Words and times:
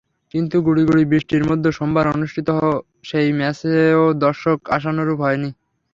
কিন্তু 0.33 0.55
গুঁড়ি 0.65 0.83
গুঁড়ি 0.87 1.03
বৃষ্টির 1.11 1.43
মধ্যে 1.49 1.69
সোমবার 1.77 2.05
অনুষ্ঠিত 2.15 2.49
সেই 3.03 3.29
ম্যাচেও 3.39 4.03
দর্শক 4.23 4.57
আশানুরূপ 4.75 5.19
হয়নি। 5.25 5.49